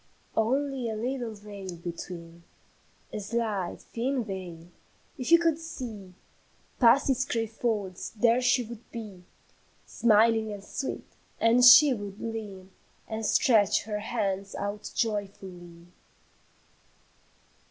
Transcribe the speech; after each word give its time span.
"Only 0.35 0.89
a 0.89 0.95
little 0.95 1.35
veil 1.35 1.75
between, 1.75 2.41
A 3.13 3.19
slight, 3.19 3.81
thin 3.81 4.23
veil; 4.23 4.67
if 5.19 5.31
you 5.31 5.37
could 5.37 5.59
see 5.59 6.15
Past 6.79 7.07
its 7.11 7.23
gray 7.23 7.45
folds, 7.45 8.09
there 8.15 8.41
she 8.41 8.63
would 8.63 8.89
be, 8.91 9.21
Smiling 9.85 10.51
and 10.51 10.63
sweet, 10.63 11.05
and 11.39 11.63
she 11.63 11.93
would 11.93 12.19
lean 12.19 12.71
And 13.07 13.23
stretch 13.23 13.83
her 13.83 13.99
hands 13.99 14.55
out 14.55 14.89
joyfully. 14.95 15.85